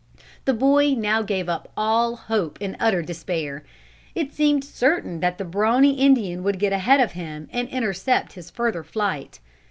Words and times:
The 0.45 0.55
boy 0.55 0.93
now 0.97 1.21
gave 1.21 1.47
up 1.47 1.67
all 1.77 2.15
hope 2.15 2.59
in 2.59 2.75
utter 2.79 3.03
despair. 3.03 3.63
It 4.15 4.33
seemed 4.33 4.63
certain 4.63 5.19
that 5.19 5.37
the 5.37 5.45
brawny 5.45 5.91
Indian 5.93 6.41
would 6.41 6.57
get 6.57 6.73
ahead 6.73 6.99
of 6.99 7.11
him 7.11 7.47
and 7.51 7.69
intercept 7.69 8.33
his 8.33 8.49
further 8.49 8.81
flight. 8.83 9.39